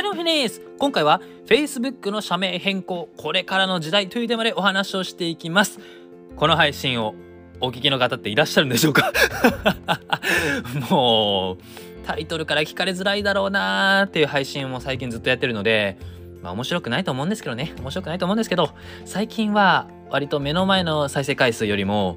[0.00, 3.10] はいどうもです今回は Facebook の社名変更。
[3.18, 5.78] これからの時代というテーマでお話をしていきます。
[6.36, 7.14] この配信を
[7.60, 9.12] お聞きの方っていらっしゃるんでしょうか？
[10.88, 15.98] もうタイトルから聞かれづらいだろうなーっていう配信を最近ずっとやってるので
[16.42, 17.74] まあ面白くないと思うんですけどね。
[17.78, 18.70] 面白くないと思うんですけど
[19.04, 22.16] 最近は割と目の前の再生回数よりも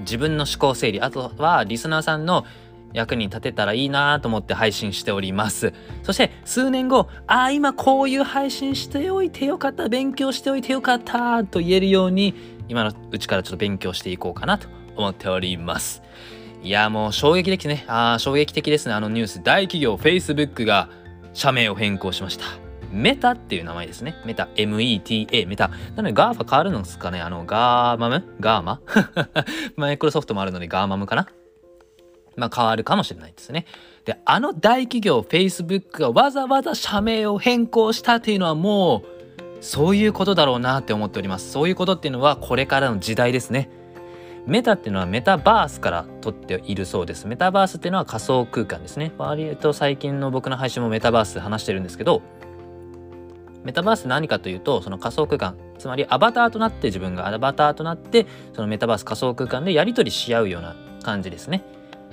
[0.00, 2.44] 自分の思考整理あとはリスナーさんの
[2.94, 5.74] 役に立てたらいいなと思って配信しております。
[6.02, 12.34] そして数年後ああ今こういう配信しておいてよかった勉強しておいてよかったと言えるように
[12.68, 16.02] 今のうちからちょっと勉強していこうかなと思っております。
[16.62, 17.84] いやもう衝撃的ね。
[17.88, 18.94] ああ衝撃的ですね。
[18.94, 20.88] あのニュース大企業 Facebook が
[21.34, 22.44] 社名を変更しました。
[22.92, 24.14] Meta っていう名前ですね。
[24.24, 25.68] Meta、META、Meta。
[25.96, 27.20] なので、 GAFA 変わるのですかね。
[27.20, 28.24] あの、 GAMAM？
[28.38, 28.80] GAMA？
[29.76, 31.26] マイクロソフトもあるので、ガーマムかな？
[32.36, 33.66] まあ、変わるかもしれないですね。
[34.04, 39.02] で、あの大企業 Facebook がわざわざ社名を変更したっていうのはも
[39.60, 41.50] う、そういうことだろうなって思っております。
[41.50, 43.70] そういうことっていうのはこれからの時代ですね。
[44.46, 47.26] メタっていうのはメタバースから取っているそうです。
[47.26, 49.12] メタバースっていうのは仮想空間ですね。
[49.16, 52.20] 割と最近の僕の配信もメタバースで話してるんですけど、
[53.64, 61.64] メタバース何かというとその仮想空間つまりアバターとなって自分がアバターとなってそのメタバース仮想空間でやり取りし合うような感じですね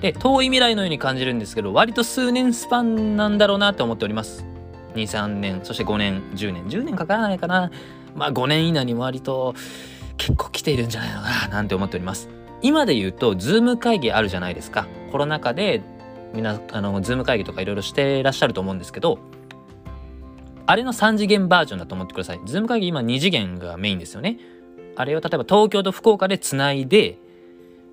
[0.02, 4.44] で遠い未来のように感じるんですけど割と数年スパンなんだろうなって思っております
[4.94, 7.70] 23年そして5年10年10年かからないかな
[8.14, 9.54] まあ5年以内に割と
[10.18, 12.28] 結構来ているんじゃないのかななんて思っております
[12.60, 15.82] 今で言うと Zoom 会議あるじゃないですかコロナ禍で
[16.34, 19.18] みんなあの Zoom 会議とかいろいろしてらっしゃると思うんですけど
[20.66, 22.40] あれの3次元バージョンだと思ってください。
[22.46, 24.38] Zoom 会議今2次元がメインですよね。
[24.96, 27.18] あれを例えば東京と福岡でつないで、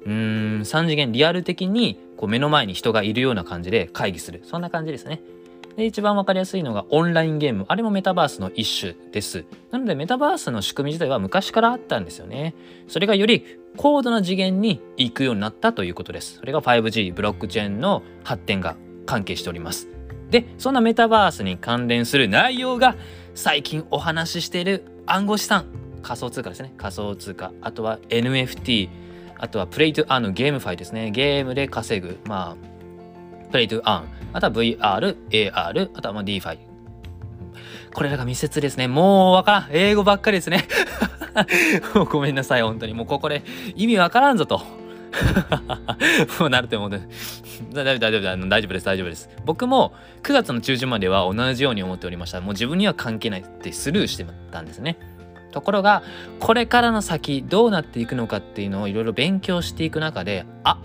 [0.05, 4.41] うーん、3次元リアル的にこう目の前に人がいるような感じで会議する。
[4.43, 5.21] そんな感じですね。
[5.75, 7.65] で、一番わかりやすいのがオンラインゲーム。
[7.67, 9.45] あれもメタバースの一種です。
[9.71, 12.55] なのでメタバースの仕組み自体は昔からあったんですよね。
[12.87, 13.45] それがより
[13.77, 16.37] 高度な次元に行くようになったということです。
[16.37, 18.75] それが 5G、ブロックチェーンの発展が
[19.05, 19.99] 関係しております。
[20.29, 22.95] でそんなメタバースに関連する内容が
[23.33, 25.65] 最近お話ししている暗号資産
[26.01, 28.89] 仮想通貨ですね仮想通貨あとは NFT
[29.39, 31.11] あとはプレイトゥアンのゲームファイですね。
[31.11, 32.19] ゲームで稼ぐ。
[32.25, 34.09] まあプレイトゥアン。
[34.33, 36.57] あとは VR、AR あとはまあ DeFi
[37.93, 38.87] これらが密接ですね。
[38.87, 39.67] もうわからん。
[39.71, 40.67] 英語ばっかりですね。
[42.11, 42.61] ごめんなさい。
[42.61, 42.93] 本当に。
[42.93, 43.43] もうここで
[43.75, 44.61] 意味わからんぞと。
[46.39, 46.89] もうなると思う。
[47.73, 48.73] 大丈夫、大丈夫、大丈夫。
[48.73, 49.29] です、大丈夫です。
[49.45, 52.41] 僕も9月の中旬までは同じように思っておりました。
[52.41, 54.97] もう自分には関係ないってスルーしてたんですね。
[55.51, 56.03] ところが、
[56.39, 60.81] これからの先どうなっていくのかっていうのをいろいろ勉強していく中で、あ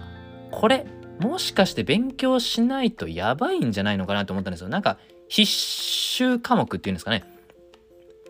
[0.50, 0.86] これ、
[1.20, 4.68] もしかして勉強しないとやばいんじゃないのかなと思ったんですよ。
[4.68, 4.98] なんか
[5.28, 7.24] 必修科目っていうんですかね。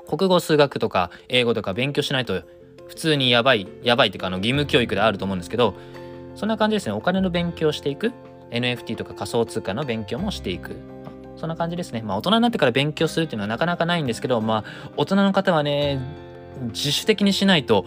[0.06, 2.42] 国語、数学とか英語とか勉強しないと
[2.88, 5.74] 普通にやばいやばいっていうかあの義務教育であると思うんですけど
[6.34, 8.12] そんな感じですねお金の勉強していく
[8.50, 10.76] NFT とか仮想通貨の勉強もしていく
[11.44, 12.00] そんな感じですね。
[12.00, 16.00] まあ大人になってから勉強するっていうのはなかなかないんですけどまあ大人の方はね
[16.68, 17.84] 自主的にしないと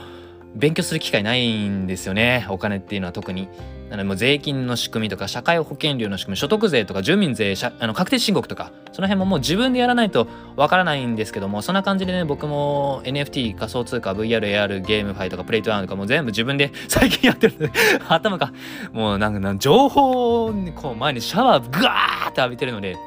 [0.54, 2.46] 勉強する機会ないんですよね。
[2.52, 3.50] お金っていうのは特に。
[3.90, 17.72] なのでもう税金の仕組みとか社会保険料の仕組み所得税とか住民税あの確定申告とかその辺ももう自分でやらないとわからないんですけどもそんな感じでね僕も NFT 仮想通貨 VRAR ゲームファイとかプレイトワンとかも全部自分で 最近やってるんで
[18.10, 18.52] 頭が
[18.92, 22.98] もうなんか情報にこう前にシャワーガーって浴びてるので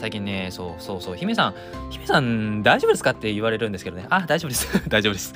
[0.00, 1.54] 最近ね、そうそうそう、姫さん、
[1.90, 4.66] 姫さん大丈夫ですかって言われるんですけどね、あ、大丈夫です。
[4.88, 5.34] 大丈夫です。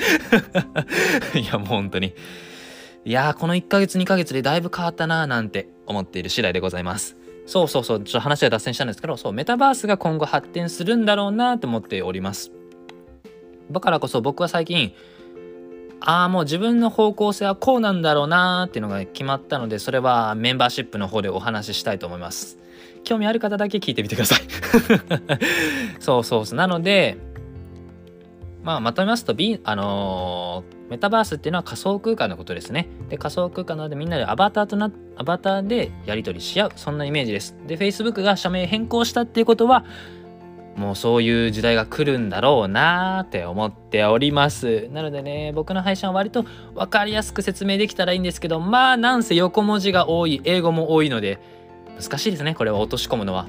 [1.38, 2.14] いや、もう本当に。
[3.06, 12.50] いやーこの1ヶ月2ヶ月でだいぶ変わったなーなんて思っている次第でございますそうそうそうちょっと話は脱線したんですけどそうメタバースが今後発展するんだろうなと思っております
[13.70, 14.94] だからこそ僕は最近
[16.06, 22.58] ああもう自分の方向性はこうなんだろうなーっていうのが決まったのでそれはメンバーシップの方でお話ししたいと思います
[23.04, 24.40] 興味ある方だけ聞いてみてください
[26.00, 27.16] そうそうそうなので
[28.64, 32.88] まあ、まとめますと、B、あのー、メタバースっていうのは仮想空間のことですね。
[33.10, 36.72] で、仮想空間なのでみんなでアバターとな、アバターでやり取りし合う。
[36.74, 37.54] そんなイメージです。
[37.66, 39.84] で、Facebook が社名変更したっていうことは、
[40.76, 44.88] もうそういう時代が来るんだろうなーって思っております。
[44.92, 46.44] なのでね、僕の配信は割と
[46.74, 51.38] 分かりやすく説明できたらいいんですけど、まあなんせ横文字が多い、英語も多いので、
[52.00, 53.46] 難しいですね、これは落とし込むのは。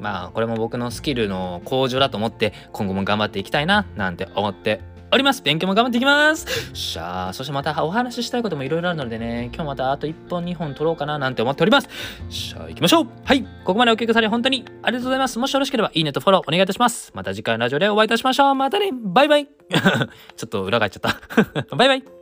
[0.00, 5.42] まあこれも僕のスキルの向上だと思って今後も頑張っていきたいななんて思っております。
[5.42, 6.46] 勉強も頑張っていきます。
[6.74, 11.88] しゃあ、そしてまたお話ししたいこともいろいろあるのでね、今日またあと1本2本取ろうかななんて思っております。
[12.28, 13.06] しゃあ、行きましょう。
[13.24, 15.38] はい、ここまでお聞きくださり本当にありがとうございます。
[15.38, 17.12] もしよろしければいいねとフォローお願いいたします。
[17.14, 18.54] また次回のラジオでお会いいたしましょう。
[18.54, 19.46] またね、バイバイ。
[20.36, 21.12] ちょっと裏返っちゃっ
[21.66, 21.74] た。
[21.76, 22.17] バイバイ。